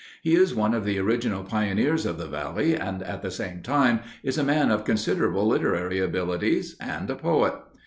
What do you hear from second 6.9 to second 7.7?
a poet.